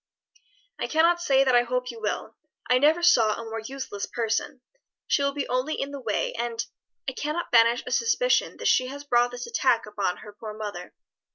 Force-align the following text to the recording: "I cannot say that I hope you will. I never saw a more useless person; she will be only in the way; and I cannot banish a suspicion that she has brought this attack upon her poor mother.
"I 0.79 0.87
cannot 0.87 1.21
say 1.21 1.43
that 1.43 1.53
I 1.53 1.61
hope 1.61 1.91
you 1.91 2.01
will. 2.01 2.35
I 2.67 2.79
never 2.79 3.03
saw 3.03 3.39
a 3.39 3.45
more 3.45 3.59
useless 3.59 4.07
person; 4.07 4.61
she 5.05 5.21
will 5.21 5.31
be 5.35 5.47
only 5.47 5.79
in 5.79 5.91
the 5.91 5.99
way; 6.01 6.33
and 6.39 6.65
I 7.07 7.11
cannot 7.11 7.51
banish 7.51 7.83
a 7.85 7.91
suspicion 7.91 8.57
that 8.57 8.67
she 8.67 8.87
has 8.87 9.03
brought 9.03 9.29
this 9.29 9.45
attack 9.45 9.85
upon 9.85 10.17
her 10.17 10.33
poor 10.33 10.55
mother. 10.55 10.95